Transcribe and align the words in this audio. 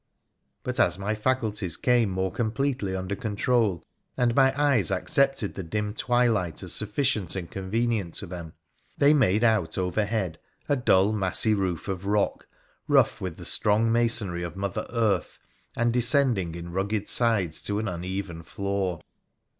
But 0.63 0.79
as 0.79 0.97
my 0.97 1.13
faculties 1.13 1.77
came 1.77 2.09
more 2.09 2.31
completely 2.31 2.95
under 2.95 3.15
control, 3.15 3.83
and 4.17 4.33
my 4.33 4.51
eyes 4.59 4.89
accepted 4.89 5.53
the 5.53 5.61
dim 5.61 5.93
twilight 5.93 6.63
as 6.63 6.73
sufficient 6.73 7.35
and 7.35 7.51
convenient 7.51 8.15
to 8.15 8.25
them, 8.25 8.53
they 8.97 9.13
made 9.13 9.43
out 9.43 9.77
overhead 9.77 10.39
a 10.67 10.75
dull, 10.75 11.13
massy 11.13 11.53
roof 11.53 11.87
of 11.87 12.07
rock, 12.07 12.47
rough 12.87 13.21
with 13.21 13.37
the 13.37 13.45
strong 13.45 13.91
masonry 13.91 14.41
of 14.41 14.55
mother 14.55 14.87
earth, 14.89 15.37
and 15.77 15.93
descending 15.93 16.55
in 16.55 16.71
rugged 16.71 17.07
sides 17.07 17.61
to 17.61 17.77
an 17.77 17.87
uneven 17.87 18.41
floor. 18.41 19.01